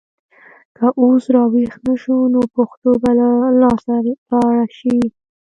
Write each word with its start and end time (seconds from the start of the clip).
که 0.77 0.85
اوس 1.01 1.23
راویښ 1.35 1.73
نه 1.85 1.93
شو 2.01 2.17
نو 2.33 2.41
پښتو 2.55 2.89
به 3.01 3.09
له 3.19 3.29
لاسه 3.61 3.95
لاړه 4.31 4.65
شي. 4.77 4.97